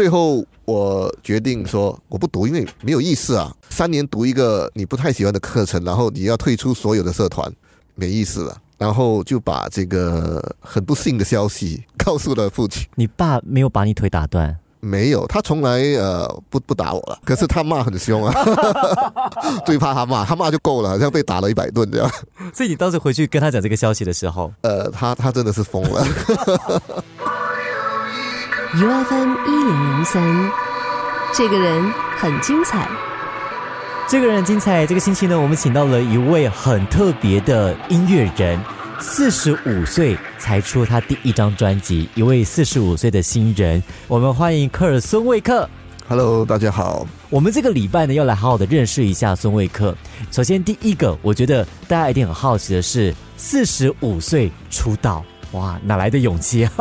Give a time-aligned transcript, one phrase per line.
[0.00, 3.54] 最后我决定说我不读，因为没有意思啊。
[3.68, 7.52] 三年读一个你不太喜欢的课程，然后你要退出所有的社团，
[7.96, 8.56] 没意思了。
[8.78, 12.88] 然后就把这个很不幸的消息告诉了父亲。
[12.94, 14.58] 你爸没有把你腿打断？
[14.80, 17.18] 没有，他从来呃不不打我了。
[17.22, 18.34] 可是他骂很凶啊，
[19.66, 22.10] 最怕他骂，他骂就够了，好像被打了一百顿这样。
[22.56, 26.02] 所以你当时回去跟他讲这个消息的时候，呃，他他真的是疯了。
[28.72, 30.22] U F M 一零零三，
[31.34, 32.88] 这个人很精彩。
[34.08, 34.86] 这个人很精彩。
[34.86, 38.60] 这个星期呢，我们请到了一位很特别的音乐人，
[39.00, 43.82] 四十五岁才出他第一张专辑，一位四十五岁的新人。
[44.06, 45.68] 我们欢迎科尔孙卫克。
[46.08, 47.04] Hello，大家好。
[47.28, 49.96] 我们这个礼拜呢，要来好好的认识一下孙卫克。
[50.30, 56.72] 首先，第一个，我觉得大家一定很好奇的是，四十五岁出道，哇，哪来的勇气啊？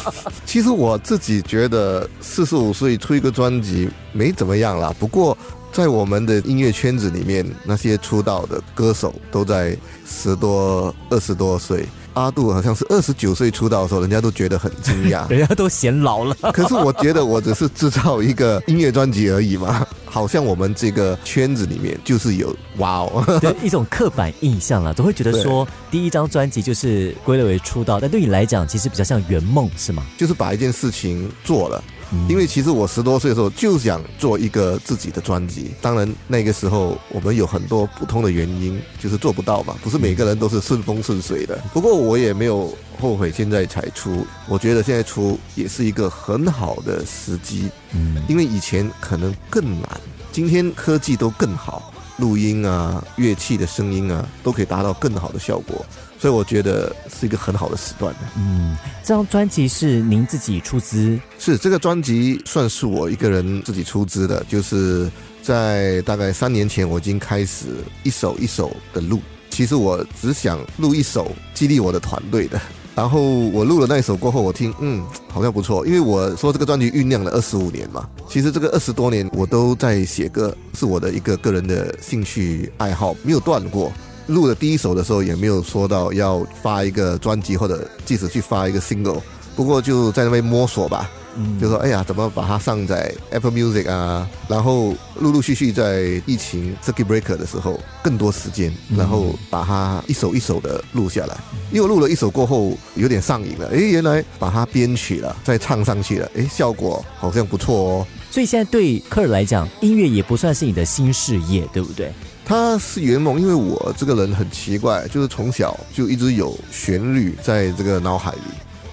[0.46, 4.94] 其实我自己觉得四十五岁出一个专辑没怎么样啦。
[4.98, 5.36] 不过
[5.72, 11.84] 在我们的音乐圈子里面，那些出道的歌手都在十多、二十多岁。
[12.14, 15.28] 阿杜好像是二十九岁出道的时候，人家都觉得很惊讶。
[15.30, 16.34] 人家都嫌老了。
[16.50, 30.04] 可是我觉得我只是制造一个音乐专辑而已嘛，好像我们这个圈子里面就是有哇哦， 对一种刻板印象了，总会觉得说第一张专辑就是归类为出道，但对你来讲，其实比较像圆梦，是吗？
[30.16, 31.82] 就是把一件事情做了。
[32.28, 41.58] 因为其实我十多岁的时候就想做一个自己的专辑，当然那个时候我们有很多不同的原因，就是做不到嘛，不是每个人都是顺风顺水的。
[41.72, 50.00] 不过我也没有后悔现在才出，我觉得现在出也是一个很好的时机，嗯，因为以前可能更难，
[50.32, 55.84] 今天科技都更好，录音啊、乐器的声音啊都可以达到更好的效果，
[56.18, 58.20] 所以我觉得是一个很好的时段的。
[58.36, 65.10] 嗯，这张专辑是您自己出资，是这个专辑算是我一个人自己出资的，就是
[65.42, 67.66] 在大概三年前我已经开始
[68.02, 69.20] 一首一首的录。
[69.50, 72.60] 其实我只想录一首激励我的团队的。
[72.96, 75.86] 然后我录了那一首过后，我听，嗯，好像不错。
[75.86, 83.92] 因为我说这个专辑酝酿了二十五年嘛，其实这个二十多年我都在写歌，是我的一个个人的兴趣爱好，没有断过。
[84.26, 89.20] 录的第一首的时候也没有说到要发一个专辑或者即使去发一个 single，
[89.54, 91.10] 不过就在那边摸索吧。
[91.38, 94.26] 嗯就说哎呀，怎么把它上在 Apple Music 啊？
[94.48, 101.36] 然后陆陆续续在疫情 Circuit Breaker 的时候，更多时间，然后把它一首一首的录下来。
[101.70, 103.68] 因为录了一首过后，有点上瘾了。
[103.70, 108.06] 哎，原来把它编曲了，再唱上去了，哎，效果好像不错哦。
[108.30, 112.10] 所以现在对科尔来讲，音乐也不算是你的新事业，对不对？
[112.48, 118.40] 它是圆梦，因为我这个人很奇怪，就是从小就一直有旋律在这个脑海里，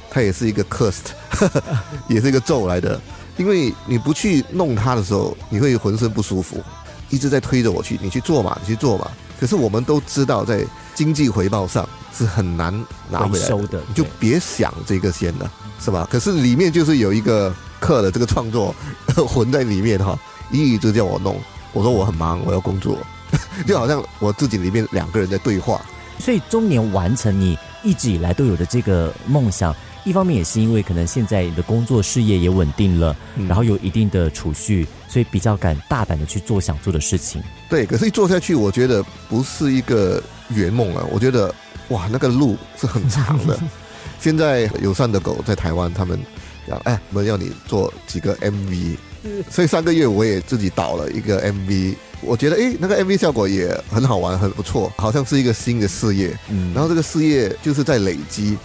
[0.09, 1.14] 它也是一个 cursed，
[2.09, 3.00] 也是一个咒来的。
[3.38, 6.63] 因为你不去弄它的时候，你会浑身不舒服，
[7.12, 9.12] 一直在推着我去，你去做嘛，你去做嘛。
[9.40, 10.66] 可是我们都知道，在
[10.96, 12.74] 经济回报上是很难
[13.12, 16.08] 拿回来收的你就别想这个先了，是吧？
[16.12, 18.74] 可是里面就是有一个刻的这个创作
[19.28, 20.18] 混在里面哈，
[20.52, 21.40] 一直叫我弄，
[21.72, 22.97] 我说我很忙，我要工作，
[23.68, 25.81] 就好像我自己里面两个人在对话。
[26.20, 37.42] 所以中年完成你一直以来都有的这个梦想，一方面也是因为可能现在你的工作事业也稳定了，嗯然后有一定的储蓄，所以比较敢大胆的去做想做的事情。
[37.68, 41.54] 对，可是一做下去，我觉得不是一个圆梦啊，我觉得
[41.90, 43.60] 哇，那个路是很长的。
[44.22, 46.18] 现在友善的狗在台湾，他们
[46.68, 48.96] 讲，哎，我们要你做几个 MV，
[49.50, 56.38] 所以上个月我也自己导了一个 MV，我觉得诶，那个 MV 效果也很好玩，很不错，好像是一个新的事业。
[56.50, 58.57] 嗯，然后这个事业就是在累积，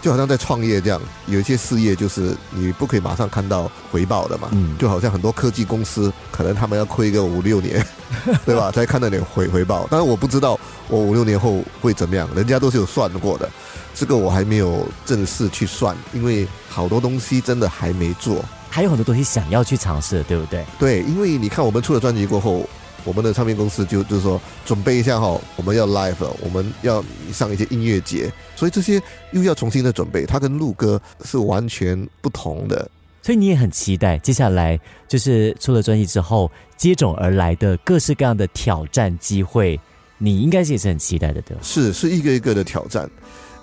[0.00, 7.84] 就好像在创业这样，有一些事业就是你不可以马上看到回报的嘛，嗯就好像很多科技公司可能他们要亏个五六年，
[8.46, 9.86] 对吧，才看到点回回报。
[9.90, 10.58] 当然我不知道
[10.88, 13.48] 我五六年后会怎么样，人家都是有算过的，
[13.94, 18.44] 这个我还没有正式去算，因为好多东西真的还没做。
[18.70, 20.64] 还有很多东西想要去尝试，对不对？
[20.78, 22.68] 对，因为你看我们出了专辑过后，
[23.04, 27.02] 我们的唱片公司就就是说准备一下哈，我们要 live 了，我们要
[27.32, 29.00] 上一些音乐节，所以这些
[29.32, 32.90] 又要重新的准备，它跟录歌是完全不同的。
[33.22, 39.78] 所以你也很期待接下来就是出了专辑之后接踵而来的各式各样的挑战机会，
[40.16, 41.62] 你应该是也是很期待的，对吧？
[41.62, 43.08] 是是一个一个的挑战，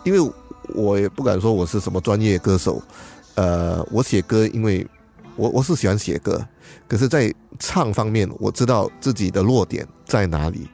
[0.04, 0.32] 因为
[0.76, 2.82] 我也不敢说我是什么专业歌手，
[3.36, 4.86] 呃，我写歌，因为
[5.36, 6.46] 我我是喜欢写歌，
[6.88, 10.68] 可是，在唱方面，我知道自己的弱点在哪里，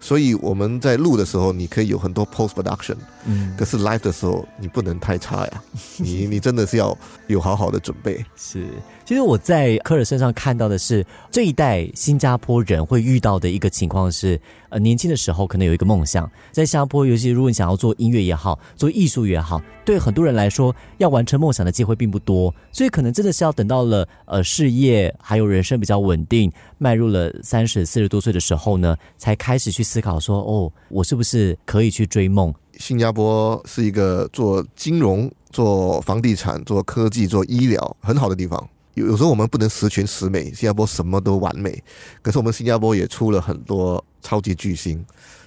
[0.00, 2.96] 所以我们在录的时候，你可以有很多 post production，
[3.26, 5.62] 嗯可，是 live 的时候，你不能太差呀，
[5.98, 6.96] 你你真的是要
[7.28, 8.24] 有好好的准备。
[8.36, 8.66] 是。
[9.04, 32.54] 其实我在科尔身上看到的是这一代新加坡人会遇到的一个情况是，呃，年轻的时候可能有一个梦想，在新加坡，尤其如果你想要做音乐也好，做艺术也好，对很多人来说，要完成梦想的机会并不多，所以可能真的是要等到了呃事业还有人生比较稳定，迈入了三十四十多岁的时候呢，才开始去思考说，哦，我是不是可以去追梦？
[32.78, 38.68] 新加坡是一个做金融、做房地产、做科技、做医疗很好的地方。
[38.94, 41.82] 有有时候我们不能十全十美，新加坡什么都完美，
[42.20, 45.02] 可是我们新加坡也出了很多超级巨星，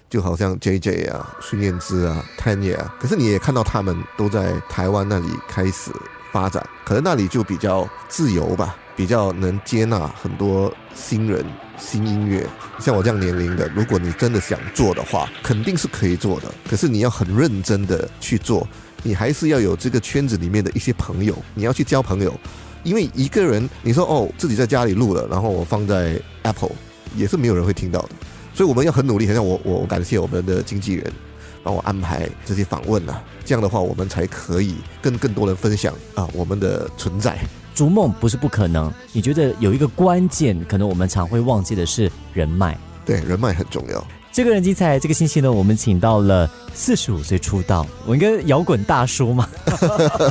[0.10, 2.96] 就好像 J J 啊、孙燕姿啊、Tanya 啊。
[3.00, 5.92] 可是你也看到他们都在台湾那里开始
[6.32, 11.46] 发展，可能那里就比较自由吧，比较能接纳很多新人、
[11.78, 12.48] 新音乐。
[12.80, 16.52] 像我这样年龄的，如果你真的想做的话，肯定是可以做的。
[16.68, 18.68] 可是你要很认真的去做，
[19.04, 22.34] 你还是要有这个圈子里面的一些朋友，你要去交朋友。
[22.86, 26.72] 因为一个人，你说哦，自己在家里录了，然后我放在 Apple，
[27.18, 28.10] 也是没有人会听到的。
[28.54, 31.12] 所以我们要很努力，很像我我感谢我们的经纪人
[31.64, 37.38] 帮我安排这些访问啊，这样的话我们才可以跟更多人分享啊我们的存在。
[37.74, 42.78] 逐梦不是不可能，你觉得有一个关键，可能我们常会忘记的是人脉。
[43.04, 44.08] 对，人脉很重要。
[44.36, 49.48] 这个人精彩，这个星期呢，我们请到了四十五岁出道，我应该摇滚大叔嘛，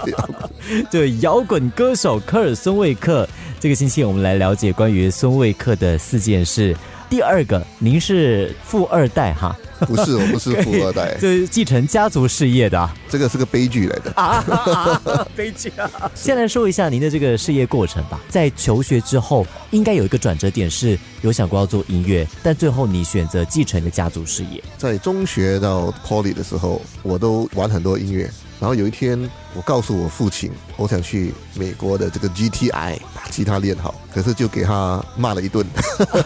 [0.93, 3.27] 对，摇滚歌手科尔孙卫克。
[3.59, 6.77] 这个星期我们来了解关于孙卫克的四件事。
[7.09, 9.57] 第二个，您是富二代哈？
[9.87, 12.91] 不是，我不是富二代，就是继承家族事业的。
[13.09, 15.01] 这个是个悲剧来的啊，
[15.37, 16.11] 悲剧啊！
[16.15, 18.21] 先来说一下您的这个事业过程吧。
[18.29, 24.63] 在求学之后，应该有一个转折点，是有想过要做音乐，但最后你选择继承的家族事业。
[24.79, 28.31] 在中学到 Poly 的时候，我都玩很多音乐。
[28.61, 29.19] 然后有一天，
[29.55, 35.67] 我告诉我父亲，我想去美国的这个 GTI 把吉他练好，可是就给他骂了一顿。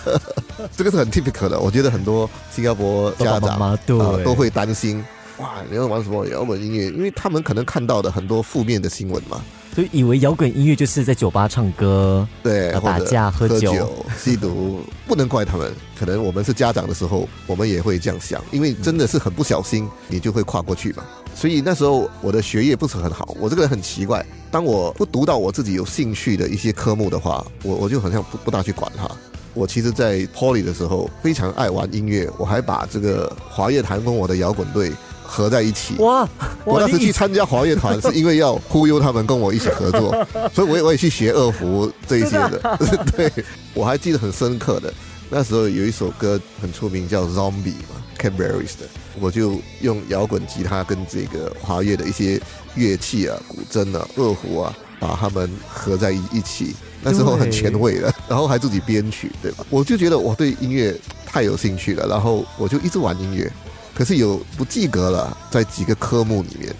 [0.77, 5.05] 这个是很 typical 的，我觉得很多新加坡家长啊都会担心，
[5.39, 6.87] 哇，你要玩什么摇滚音乐？
[6.87, 9.41] 因为他们可能看到的很多负面的新闻嘛，
[9.79, 13.89] 就以为摇滚音乐就是在酒吧唱歌，对，打架、喝酒、
[14.19, 15.73] 吸毒， 不能怪他们。
[15.97, 21.05] 可能我们是家长的时候，我们也会这样想，因为真的是很不小心，你就会跨过去嘛。
[21.33, 29.09] 所以那时候我的学业不是很好，我这个人很奇怪，当我不读到我自己有兴趣的一些科目的话，我我就好像不不大去管它。
[29.55, 34.93] 我其实，在 Poly 的时候非常爱玩音乐，我还把这个华乐团跟我的摇滚队
[35.31, 35.95] 合在一起。
[35.99, 36.27] 哇！
[36.65, 42.79] 我当时去参加华乐团， 是因为要忽悠他们跟我一起合作，所以我也我也去学二胡这一些的。
[43.15, 43.31] 对，
[43.75, 44.93] 我还记得很深刻的，
[45.29, 48.89] 那时候有一首歌很出名，叫 Zombie 嘛，Cadbury's 的，
[49.21, 52.41] 我就用摇滚吉他跟这个华乐的一些
[52.75, 56.75] 乐器啊，古筝啊、二胡啊，把它们合在一一起。
[57.01, 59.65] 那时候很前卫的，然后还自己编曲，对吧？
[59.71, 60.93] 我就觉得我对音乐
[61.25, 63.51] 太有兴趣了，然后我就一直玩音乐。
[63.99, 66.73] 可是有不及格了，在几个科目里面，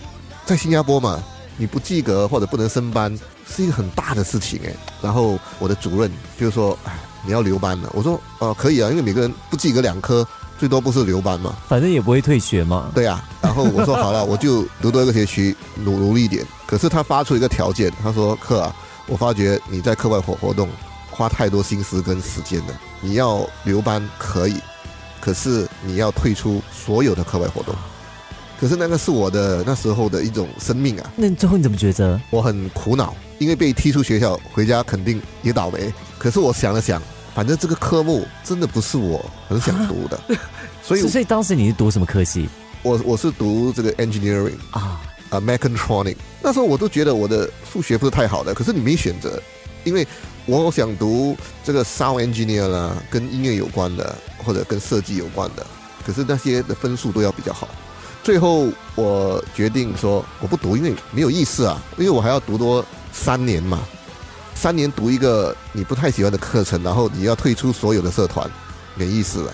[0.47, 1.21] 在新加坡嘛，
[1.57, 3.13] 你不及格或者不能升班
[3.45, 4.73] 是一个很大的事情哎。
[5.03, 10.25] 然后我的主任就说：“哎，你要留班了。”我说：“呃，可以啊，因为每个人不及格两科，
[10.61, 13.25] 最多不是留班嘛，反正也不会退学嘛。”对呀。
[13.41, 18.73] 然后我说：“好了，我就读多一个学期，努努力一点。”可是他发出一个条件，他说：“课啊。”
[19.09, 20.69] 我发觉你在课外活活动
[21.11, 22.81] 花太多心思跟时间了。
[23.01, 24.61] 你要留班可以，
[25.21, 27.75] 可是你要退出所有的课外活动。
[28.61, 31.13] 可是那个是我的那时候的一种生命啊。
[31.17, 32.21] 那最后你怎么抉择？
[32.31, 35.93] 我很苦恼，因为被踢出学校，回家肯定也倒霉。
[36.19, 37.01] 可是我想了想，
[37.35, 40.21] 反正这个科目真的不是我很想读的，
[40.83, 42.49] 所以所以当时你是读什么科系？
[42.83, 45.01] 我我是读这个 engineering 啊。
[45.31, 49.39] 啊，mechatronic，那时候我都觉得我的数学不是太好的，可是你没选择，
[49.89, 50.07] 因为
[50.47, 54.15] 我想读这个 sound engineer 啦，跟音乐有关的，
[54.45, 55.67] 或者跟设计有关的，
[56.07, 57.67] 可是那些的分数都要比较好。
[58.23, 63.81] 最后我决定说我不读，因为没有意思啊，因为我还要读多三年嘛，
[64.55, 68.49] 三年读一个你不太喜欢的课程，然后你要退出所有的社团，
[68.95, 69.53] 没意思了。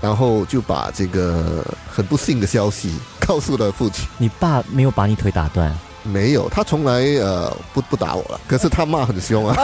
[0.00, 2.94] 然后就把这个很不幸的消息
[3.26, 4.06] 告诉了父亲。
[4.18, 5.74] 你爸没有把你腿打断？
[6.04, 8.40] 没有，他从来呃不不打我了。
[8.46, 9.56] 可是他骂很凶啊，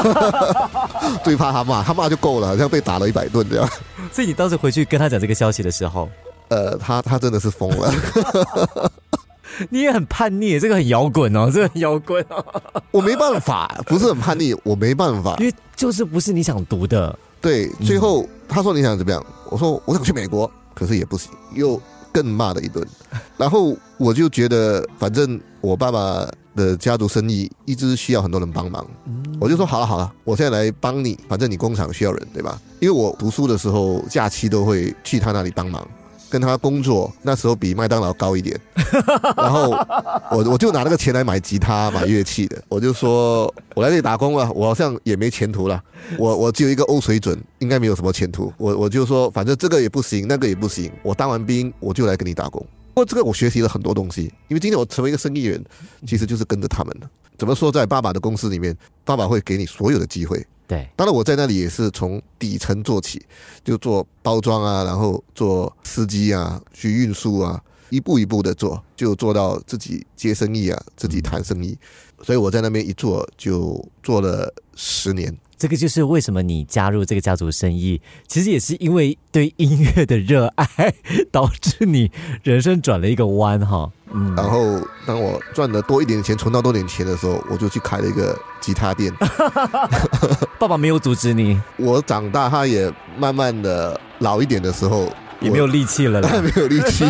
[1.23, 3.69] 最怕他骂，他骂就够了，好像被打了一百顿这样。
[4.11, 6.09] 所以你当时回去跟他讲这个消息的时候，
[6.49, 7.93] 呃，他他真的是疯了。
[9.69, 12.45] 你也很叛逆，这个很摇滚哦，这个很摇滚哦。
[12.91, 17.17] 我没办法，不是很叛逆，我没办法，因为就是不是你想读的。
[17.43, 19.25] 对，最后他说你想怎么样？
[19.51, 21.81] 我说我想去美国，可是也不行，又
[22.13, 22.87] 更骂了一顿。
[23.37, 28.87] 然后我就觉得，反正我爸爸的家族生意一直需要很多人帮忙，
[29.41, 32.61] 我就说好了好了，我现在来帮你，反正你工厂需要人，对吧？
[32.81, 35.87] 因为我读书的时候假期都会去他那里帮忙。
[36.31, 38.59] 跟他工作那时候比麦当劳高一点，
[39.37, 39.71] 然后
[40.31, 45.83] 我我就拿那个钱来买吉他买乐器的，我就说我来这里打工了，我好像也没前途了，
[46.17, 52.65] 我我只有一个欧水准，应该没有什么前途，我我就说反正这个也不行，那个也不行，我当完兵我就来跟你打工。
[52.95, 55.63] 不过这个我学习了很多东西，因为今天我成为一个生意人，
[56.07, 57.09] 其实就是跟着他们的。
[57.39, 60.47] 怎么说，在爸爸的公司里面，爸爸会给你所有的机会。
[60.71, 63.21] 对，当然我在那里也是从底层做起，
[63.65, 71.77] 就做包装啊，然后做司机啊，去运输啊，一步一步的做，就做到自己接生意啊，自己谈生意。
[72.23, 75.37] 所以我在那边一做就做了十年。
[75.61, 80.67] 这个就是为什么你加入这个家族生意，其实也是因为对音乐的热爱，
[81.31, 82.11] 导致你
[82.43, 83.93] 人生转了一个弯哈。
[84.11, 89.13] 嗯，然后当我赚的多一点钱，存到多点钱的时候，我就去开了一个吉他店。
[90.59, 91.61] 爸爸没有阻止你。
[91.77, 95.13] 我长大，他也慢慢的老一点的时候。
[95.41, 97.05] 也没有力气了， 没有力气，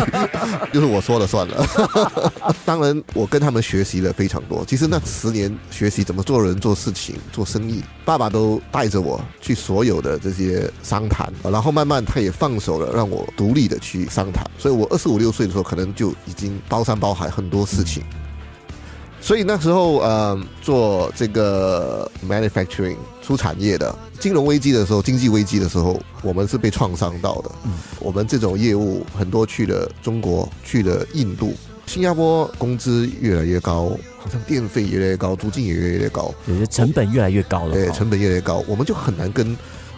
[0.71, 1.65] 就是我说了算了。
[2.65, 4.63] 当然，我跟他们学习了非常多。
[4.65, 14.49] 其实那十年学习怎么做人、做事情、做生意，爸爸都带着我去所有的这些商谈，然后慢慢他也放手了，让我独立的去商谈。
[14.57, 18.03] 所以我二十五六岁的时候，可能就已经包山包海很多事情。
[19.21, 27.51] 所以那时候，呃，做这个 manufacturing 出产业的，金融危机的时候，经济危机的时候，我们是被创伤到的。
[27.63, 31.53] 嗯，我们这种业务很多去了中国，去了印度、
[31.85, 37.73] 新加坡，工资越来越高，好像电费越来越高，租金也越来越高，有些成本越来越高了。
[37.73, 39.55] 对，成本越来越高，我们就很难跟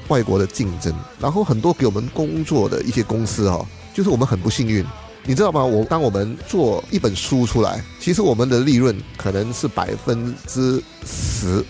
[0.09, 0.93] 外国的竞争。
[1.17, 4.85] 然后很多给我们工作的一些公司哈，就是我们很不幸运。
[5.25, 5.63] 你知道吗？
[5.63, 11.63] 我当我们做一本书出来，其实我们的利润可能是百分之十，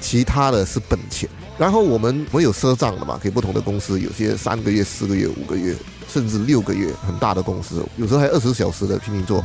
[0.00, 1.28] 其他的是本钱。
[1.58, 5.74] 然后我们没有赊账的嘛，给不同的公司，有些三个月、四个月、五个月，
[6.08, 9.44] 甚至六个月，很大的公司，有时候还二十小时的拼命做。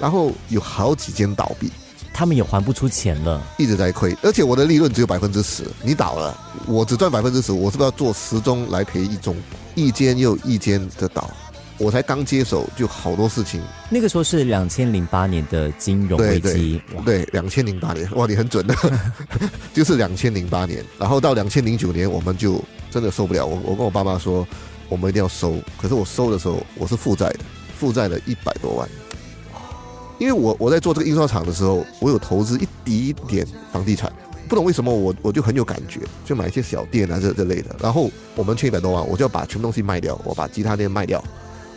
[0.00, 1.70] 然后有好几间倒闭，
[2.12, 4.16] 他们也还不出钱了，一直在亏。
[4.22, 9.36] 而且我的利润只有百分之十，你倒了，我只赚百分之十，我是不是要做十宗来赔一宗？
[9.74, 11.30] 一间又一间的倒。
[11.78, 13.60] 我才刚接手，就好多事情。
[13.90, 18.74] 那个时候是两千零八年的金融危机，对，两千零八年，哇，你很准的，
[19.74, 20.82] 就是两千零八年。
[20.98, 23.44] 然后到两千零九年，我们就真的受不了。
[23.44, 24.46] 我我跟我爸妈说，
[24.88, 25.56] 我们一定要收。
[25.76, 27.40] 可是我收的时候，我是负债的，
[27.78, 28.88] 负债了一百多万。
[30.18, 34.10] 因为我我在做这个印刷厂的时候，我有投资一滴点房地产，
[34.48, 37.76] 不懂为什么我我就很有感觉，就买一些小店啊这这类的。
[37.82, 41.22] 然后我们欠一百多万，我就要把全部东西卖掉，我把吉他店卖掉。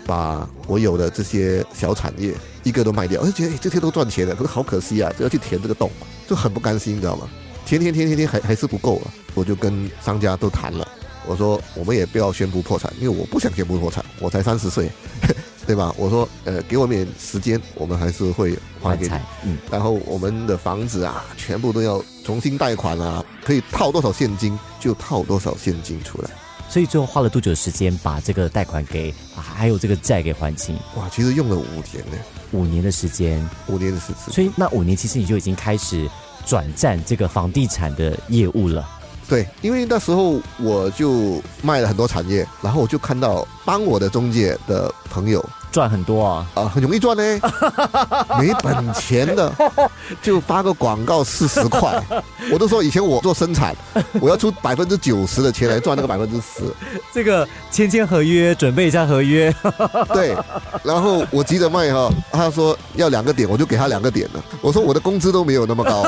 [0.09, 5.91] 把我有的这些小产业一个都卖掉，我就觉得这些都赚钱的，可是好可惜啊，就要去填这个洞，
[6.27, 7.29] 就很不甘心，你知道吗？
[7.63, 10.87] 填填填填填还还是不够啊，我就跟商家都谈了，
[11.27, 14.89] 我说我们也不要宣布破产，因为我不想宣布破产，我才三十岁，
[15.67, 15.93] 对吧？
[15.95, 19.13] 我说呃，给我们点时间，我们还是会还给你。
[19.43, 26.29] 嗯，然后我们的房子啊，全部都要重新贷款啊，可以套多少现金就套多少现金出来。
[26.69, 30.75] 所以最后花了多久时间把这个贷款给还有这个债给还清？
[30.95, 32.17] 哇，其实用了五年呢，
[32.51, 34.33] 五年的时间，五年的时间。
[34.33, 36.07] 所以那五年其实你就已经开始
[36.45, 38.87] 转战这个房地产的业务了。
[39.29, 45.43] 对，因为那时候我就卖了很多产业，然后我就看到帮我的中介的朋友。
[45.71, 47.23] 赚很多啊啊，很容易赚呢，
[48.39, 49.53] 没本钱的
[50.19, 52.03] 就发个广告四十块，
[52.51, 53.75] 我都说以前我做生产，
[54.19, 56.63] 我要出百分之九十的钱来赚那个百分之十。
[57.13, 59.53] 这个签签合约，准备一下合约。
[60.11, 60.35] 对，
[60.81, 64.43] 然后我急着卖哈，他说要两个点，我就给他两个点了。
[64.61, 66.03] 我说我的工资都没有那么高，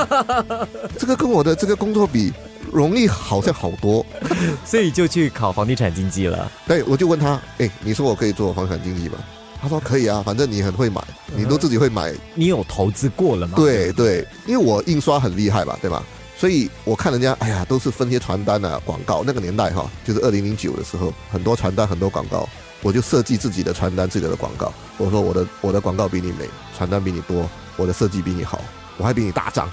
[0.98, 2.34] 这个跟我的这个工作比，
[2.72, 4.06] 容易好像好多，
[4.66, 6.52] 所以就去考房地产经济了。
[6.68, 9.18] 对，我就问他，哎，你说我可以做房产经济吗？
[9.62, 11.00] 他说可以啊，反正你很会买，
[11.36, 12.12] 你都自己会买。
[12.34, 13.54] 你有投资过了吗？
[13.56, 16.04] 对对，因为我印刷很厉害吧，对吧？
[16.36, 19.22] 所以我看人家，哎呀，都是分些传单啊、广告。
[19.24, 22.50] 那个年代哈，就是二零零九的时候，很多传单、很多广告，
[22.82, 24.74] 我就设计自己的传单、自己的广告。
[24.98, 27.48] 我说我的我的广告比你美，传单比你多，
[27.78, 28.60] 我的设计比你好。
[29.02, 29.68] 我还比你大张，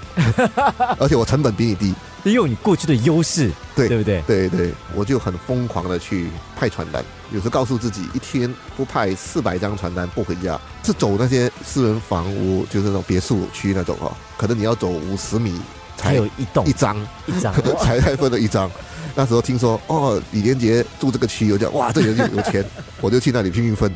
[0.97, 1.93] 而且我成本比你低，
[2.23, 4.23] 利用你过去的优势，对对不对？
[4.25, 15.61] 对对，我就很疯狂的去派传单，有时告诉自己一天不派四百张传单不回家，是走那些私人房屋，就是那种别墅区那种哦，可能你要走五十米
[15.95, 18.69] 才有一栋一张一张 才才分了一张。
[19.13, 22.65] 那时候听说哦，李连杰住这个区，我讲哇，这人就有钱，
[22.99, 23.93] 我就去那里拼命分。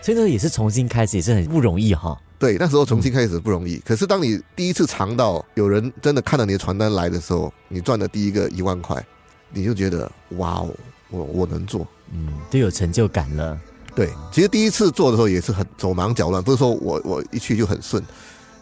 [0.00, 2.18] 所以那也是重新开始，也是很不容易哈。
[2.38, 3.78] 对，那时候重新开始不容易。
[3.78, 9.04] 可是当你第一次尝到有人真的看到你的传单来的时候，你赚的第一个一万块，
[9.50, 10.70] 你就觉得哇哦，
[11.10, 11.86] 我我能做。
[12.12, 13.58] 嗯，都有成就感了。
[13.94, 18.00] 对，其实第一次做的时候也是很手忙脚乱，不是说我我一去就很顺，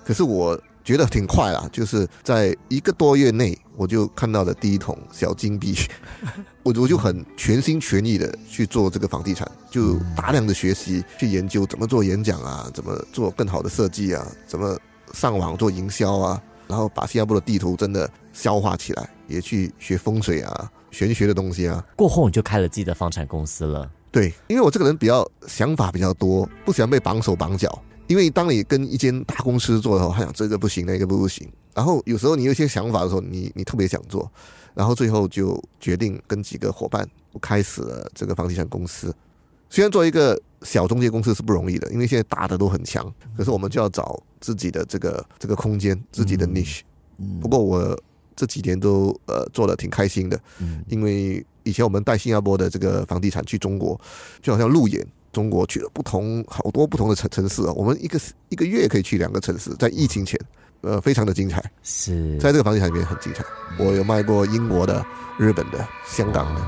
[0.04, 5.76] 可是我觉得挺快啦，就是在一个多月内，我就看到了第一桶小金币，
[6.62, 14.78] 我我就很全心全意的去做这个房地产，就大量的学习，去研究怎么做演讲啊，怎么做更好的设计啊，怎么
[15.12, 21.84] 上网做营销啊，然后把新加坡的地图真的消化起来，也去学风水啊、玄学的东西啊。
[21.96, 23.90] 过后你就开了自己的房产公司了。
[24.12, 27.82] 对，因为我这个人比较想法比较多，不喜欢被绑手绑脚。
[28.06, 31.48] 因为当你跟一间大公司做的时候，他想这个不行，那个不行。
[31.74, 34.30] 然后有时候你有一些想法的时候，你你特别想做，
[34.74, 37.06] 然后最后就决定跟几个伙伴
[37.40, 39.14] 开始了这个房地产公司。
[39.68, 46.80] 虽然做一个小中介公司是不容易的，因为现在大的都很强，可是我们就要找自己的这个这个空间，自己的 niche。
[47.40, 47.98] 不过我
[48.34, 50.40] 这几年都呃做的挺开心的，
[50.86, 54.00] 因为以前我们带新加坡的这个房地产去中国，
[54.40, 55.04] 就好像路演。
[55.36, 60.40] 中国去了不同好多不同的城城市啊，我们一个一个月可以去两个城市，在疫情前，
[60.80, 61.62] 呃，非常的精彩。
[61.82, 63.44] 是在这个房地产里面很精彩。
[63.78, 65.04] 我有卖过英国的、
[65.38, 66.62] 日本的、香港的，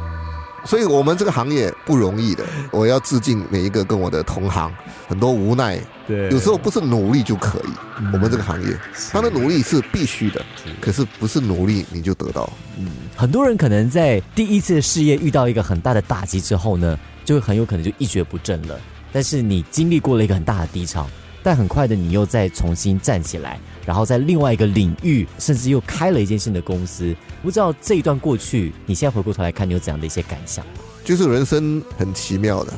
[0.66, 2.44] 所以我们这个行业不容易的。
[2.70, 4.70] 我要致敬每一个跟我的同行，
[5.08, 5.80] 很多无奈。
[6.06, 7.70] 对，有时候不是努力就可以。
[8.12, 8.78] 我们这个行业，
[9.10, 10.44] 他的努力是必须的，
[10.78, 12.52] 可是不是努力你就得到。
[12.76, 16.98] 嗯，很多人可能在第一次事业遇到一个很大的打击之后呢？
[17.28, 18.80] 就很有可能就一蹶不振了。
[19.12, 21.06] 但是你经历过了一个很大的低潮，
[21.42, 27.14] 但很快的你又再重新站起来，然后在另外一个领域，甚至又开了一间新的公司。
[27.42, 30.64] 不知道这一段过去，你现在回过头来看，你有怎样的一些感想？
[31.04, 32.72] 就是人生很奇妙的。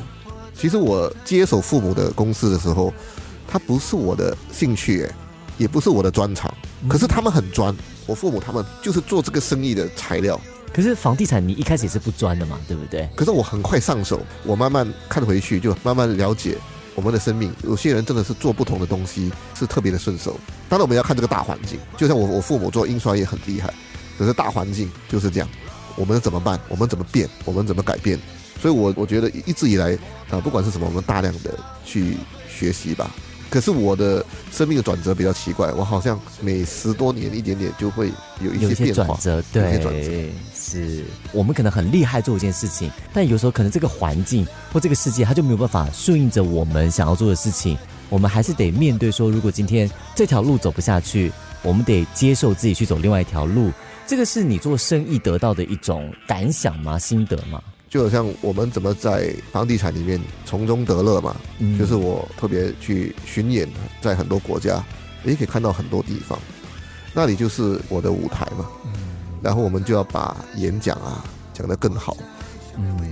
[0.53, 2.93] 其实我接手父母的公司的时候，
[3.47, 5.09] 它不是我的兴趣，
[5.57, 6.53] 也不是我的专长，
[6.89, 7.73] 可是他们很专。
[8.05, 10.39] 我父母他们就是做这个生意的材料。
[10.73, 13.09] 可是房地产你一开始也是不专的嘛，对不对？
[13.15, 16.57] 可是我很快上手，我慢慢看回去，就慢慢了解
[16.95, 17.53] 我们的生命。
[17.63, 20.39] 有些人真的是做不同的东西，是特别的顺手。
[20.69, 23.73] 当然我们要看这个大环境，就像我我父母做印刷业很厉害，
[24.17, 25.49] 可是大环境就是这样。
[25.97, 26.59] 我们怎么办？
[26.69, 27.27] 我们怎么变？
[27.43, 28.17] 我们怎么改变？
[28.61, 29.97] 所以，我我觉得一直以来
[30.29, 32.15] 啊，不管是什么，我们大量的去
[32.47, 33.11] 学习吧。
[33.51, 38.09] 可是我的生命的转折比较奇怪，我好像每十多年一点点就会
[38.39, 51.29] 有一些转折，对，是我们可能很厉害做一件事情，但有时候可能这个环境或这个世界，它就没有办法顺应着我们想要做的事情，我们还是得面对说，如果今天这条路走不下去，
[51.61, 53.69] 我们得接受自己去走另外一条路。
[54.07, 56.97] 这个是你做生意得到的一种感想吗？
[56.97, 57.61] 心得吗？
[57.91, 61.35] 就好像我们怎么在房地产里面从中得乐嘛，
[61.77, 63.67] 就是我特别去巡演，
[63.99, 64.81] 在很多国家，
[65.25, 66.39] 也可以看到很多地方，
[67.13, 68.65] 那里就是我的舞台嘛。
[69.41, 71.21] 然后我们就要把演讲啊
[71.53, 72.15] 讲得更好，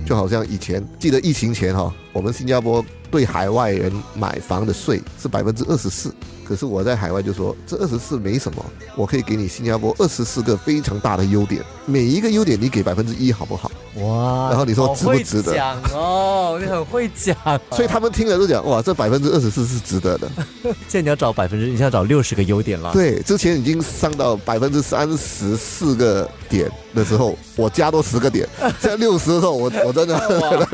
[0.06, 6.12] 就好像以前记得疫情前哈，我们新加坡对海外人买房的税是百分之二十四。
[6.44, 8.64] 可是我在海外就说这二十四没什么，
[8.96, 13.70] 我可以给你新加坡二十四个非常大的优点，每一个优点你给百分之一好不好？
[13.98, 14.48] 哇！
[14.48, 15.54] 然后你说值不值得？
[15.54, 17.36] 讲哦，你很会讲。
[17.70, 20.28] 所以他们听了都讲哇，这百分之二十四是值得的。
[20.88, 22.92] 现在你要找百分之，你要找六十个优点了。
[22.92, 28.44] 对，之前已经上到百分之三十四个点的时候，我加多十个点，
[28.80, 30.68] 现在六十的时候，我我真的。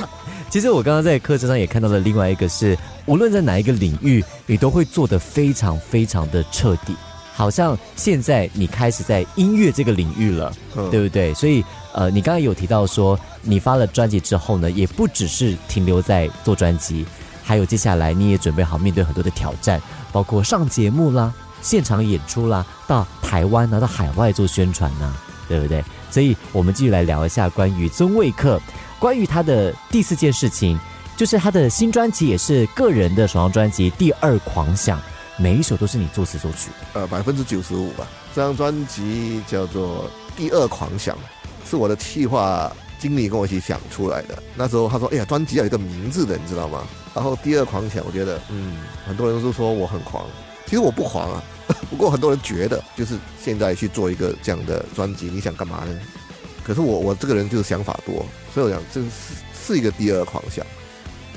[0.50, 6.94] 其实我刚刚在课程上也看到了另外一个是，无论在哪一个领域，你都会做得非常非常的彻底。
[7.32, 10.52] 好像现在你开始在音乐这个领域了，
[10.90, 11.32] 对不对？
[11.34, 17.06] 所以呃，你刚刚有提到说，你发了专辑之后呢，也不只是停留在做专辑，
[17.44, 21.32] 还有接下来你也准备好面对很多的挑战，包括上节目啦、
[21.62, 25.12] 现场演出啦，到台湾啊、到海外做宣传呐，
[25.48, 25.82] 对不对？
[26.10, 28.60] 所以我们继续来聊一下关于尊位客。
[29.00, 30.78] 关于他的第四件事情，
[31.16, 34.98] 就是他的新专辑也是个人的首张专辑《第二狂想》，
[35.38, 36.68] 每一首都是你作词作曲。
[36.92, 38.06] 呃，百分之九十五吧。
[38.34, 40.04] 这张专辑叫做
[40.36, 41.16] 《第二狂想》，
[41.68, 44.40] 是我的企划经理跟我一起想出来的。
[44.54, 50.26] 那时候他说：“哎呀，专辑要有一个名字的，你知道吗？”然后《第二狂想》，我觉得，嗯，很多人都说我很狂，
[50.66, 51.42] 其实我不狂啊。
[51.88, 55.98] 不过很多人觉得，就是现在去做一个这样的专辑，你想干嘛呢？
[56.64, 59.08] 可是我我这个人就是想法多，所以我想这是
[59.66, 60.64] 是一个第二狂想。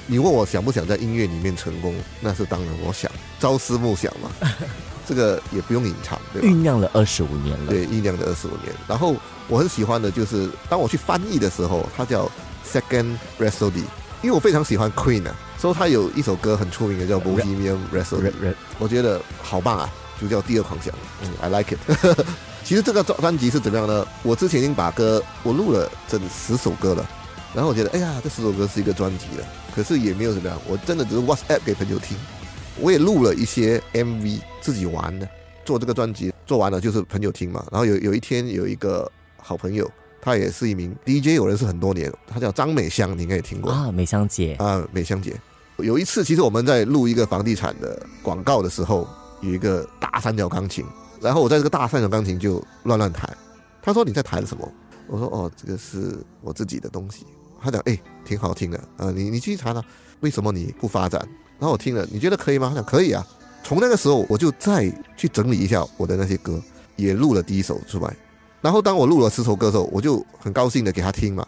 [0.05, 3.09] 你问我想不想在音乐里面成功，那是当然我想，
[3.39, 4.29] 朝思暮想嘛。
[5.07, 6.47] 这个也不用隐藏，对吧？
[6.47, 7.67] 酝酿了二十五年了。
[7.67, 8.73] 对，酝酿了二十五年。
[8.87, 9.15] 然后
[9.49, 12.29] 我很喜欢的就是，当我去翻译的时候，它叫
[12.65, 13.83] Second Rhapsody，
[14.21, 18.31] 因为我非常喜欢 Queen 啊，所以他有一首歌很出名的叫《Bohemian Rhapsody》，
[18.79, 19.89] 我觉得好棒啊，
[20.21, 22.25] 就叫《第二狂想》，嗯，I like it。
[22.63, 24.07] 其实这个专专辑是怎么样呢？
[24.23, 27.07] 我之前已经把歌我录了整十首歌了，
[27.53, 29.45] 然后我觉得，哎呀，这十首歌是一个专辑了，
[29.75, 32.17] 可是也没有怎么样，我真的只是 WhatsApp 给朋友听。
[32.79, 35.27] 我也录了一些 MV 自己玩的，
[35.63, 37.63] 做这个专辑做完了就是朋友听嘛。
[37.71, 39.87] 然后有有一天有一个好朋友，
[40.21, 45.39] 他也是一名 DJ，有认识很多年，他叫张美香，你应该也听过啊，美香姐，啊，美香姐。
[45.77, 49.07] 有一次，其实我们在录一个房地产的广告的时候，
[49.41, 50.85] 有一个大三角钢琴，
[51.23, 53.29] 然后我在这个大三角钢琴就乱乱弹。
[53.81, 54.69] 他说你在弹什么？
[55.07, 57.25] 我说哦，这个是我自己的东西。
[57.61, 59.83] 他讲哎，挺好听的啊，你你继续弹啊，
[60.19, 61.19] 为什么你不发展？
[61.59, 62.69] 然后我听了，你觉得可以吗？
[62.69, 63.25] 他讲可以啊。
[63.63, 66.61] 从那个时候我就再去整理一下我的那些歌，
[66.97, 68.15] 也录了第一首出来。
[68.61, 71.45] 然后当我录了十首歌的时候，我就很高兴的给他听嘛。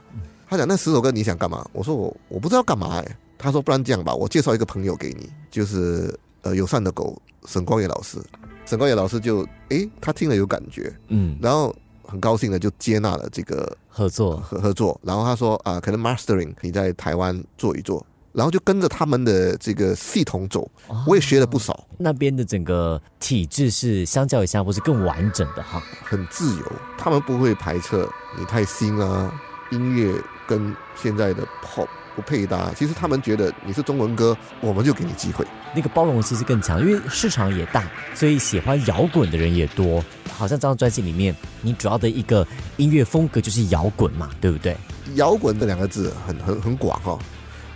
[0.47, 1.65] 他讲那十首歌你想干嘛？
[1.73, 3.17] 我说我我不知道干嘛哎。
[3.38, 8.17] 他说不然这样吧，我介绍一个朋友给你，就是呃友善的狗沈光野老师。
[8.65, 11.73] 沈光野老师就诶，他听了有感觉，嗯，然后
[12.04, 14.99] 很高兴的就接纳了这个合作，合合作。
[15.04, 20.69] 然后他说啊，可能 mastering 你在台湾做一做，然后就跟着他们的这个系统走，
[21.08, 25.82] 我也学了不少，那边的整个体制是相较于新加坡是更完整的哈。
[26.04, 29.32] 很自由，他们不会排斥你太新啊，
[29.71, 32.71] 音乐跟现在的 pop 不配搭。
[32.75, 35.45] 其实他们觉得你是中文歌，我们就给你机会。
[35.75, 40.03] 那个包容性是更强，因为市场也大，所以喜欢摇滚的人也多。
[40.31, 42.45] 好像这张专辑里面，你主要的一个
[42.77, 44.75] 音乐风格就是摇滚嘛，对不对？
[45.15, 47.17] 摇滚这两个字很很很广哈、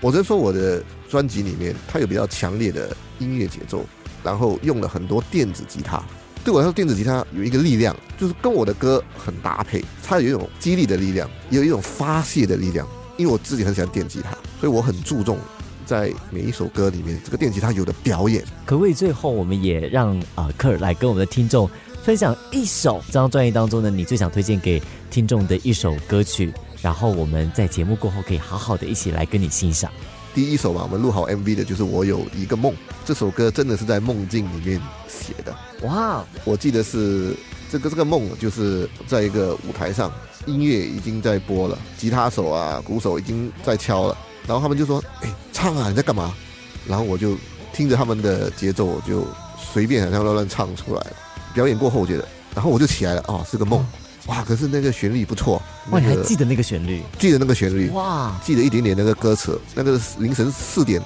[0.02, 3.86] 我只能说我的专辑里面，它有比较强烈的音乐节奏，
[4.24, 6.02] 然后用了很多电子吉他。
[6.44, 12.88] 对我来说，电子吉他有一个力量，就是跟我的歌很搭配，它有一种激励的力量，也有一种发泄的力量。
[13.18, 15.38] 因为我自己很喜欢电吉他，所以我很注重
[15.86, 18.42] 在每一首歌里面这个电吉他有的表演。
[18.66, 21.70] 可不可以最后我们也让啊克尔来跟我们的听众
[22.02, 29.92] 分享一首这张专辑当中呢，你最想推荐给听众的一首歌曲，然后我们在节目过后可以好好的一起来跟你欣赏。
[30.34, 32.72] 第一首嘛，我们录好 MV 的就是《我有一个梦》，
[33.04, 35.54] 这首歌真的是在梦境里面写的。
[35.82, 37.36] 哇，我记得是
[37.72, 40.12] 这个这个梦，就是在一个舞台上，
[40.46, 46.34] 音乐已经在播了，吉他手啊、鼓手已经在敲了，然后他们就说：“哎，唱啊，你在干嘛？”
[46.88, 47.38] 然后我就
[47.72, 49.26] 听着他们的节奏，我就
[49.58, 51.14] 随便好像乱乱唱出来了。
[51.54, 53.86] 表演过后，我觉得，然后我就起来了，哦，是个梦，
[54.28, 54.44] 哇！
[54.44, 55.62] 可是那个旋律不错，
[55.92, 57.02] 哇，你还记得那个旋律？
[57.18, 61.02] 记得那个旋律，哇，记得一点点那个歌词，那个凌晨四点，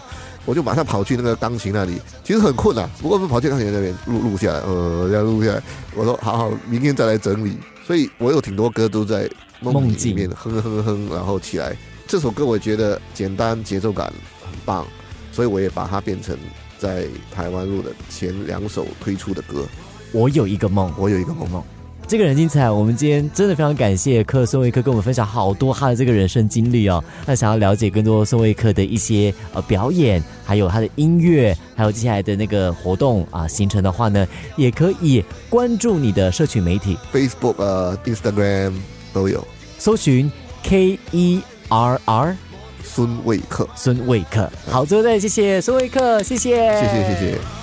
[0.45, 5.63] 我就马上跑去那个钢琴那里，其实很困难，不过是跑去钢琴那边录录下来，呃，这样录下来，
[5.95, 7.58] 我说好好，明天再来整理。
[7.86, 9.29] 所以我有挺多歌都在
[9.60, 11.75] 梦梦境里面哼哼哼，然后起来。
[12.08, 14.08] 这首歌我觉得简单，节奏感
[14.41, 14.86] 很棒，
[15.32, 16.38] 所以我也把它变成
[16.77, 19.65] 在台湾录的前两首推出的歌。
[20.12, 21.63] 我有一个梦，我有一个梦梦，
[22.05, 27.03] 这个人精彩，我们今天真的非常感谢克孙维克跟我们分享好多他的这个人生经历哦。
[27.25, 38.73] 那想要了解更多孙维克的一些呃表演，还有他的音乐，还有接下来的那个活动啊行程的话呢，也可以关注你的社群媒体，Facebook 呃 Instagram
[39.11, 39.43] 都有。
[39.79, 42.37] 搜寻 K E R R
[42.83, 44.47] 孙卫克，孙维克。
[44.69, 47.62] 好，最后再谢谢孙维克，谢谢，谢谢谢谢。